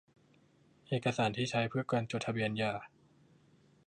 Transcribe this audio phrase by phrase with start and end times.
[0.87, 2.73] เอกสารที่ใช้เพื่อการจดทะเบียนหย่า